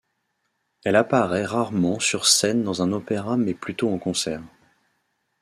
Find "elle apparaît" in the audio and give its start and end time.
0.83-1.45